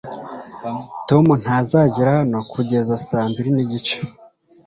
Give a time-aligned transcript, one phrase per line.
[1.07, 3.97] tom ntazagera hano kugeza saa mbiri n'igice